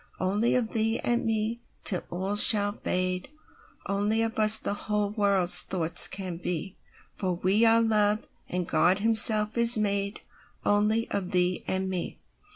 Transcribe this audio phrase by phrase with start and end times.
[0.19, 3.29] Only of thee and me, till all shall fade;
[3.85, 9.59] Only of us the whole world's thoughts can be—For we are Love, and God Himself
[9.59, 12.19] is madeOnly of thee and me.